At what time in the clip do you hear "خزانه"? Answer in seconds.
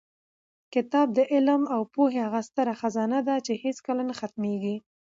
2.81-3.19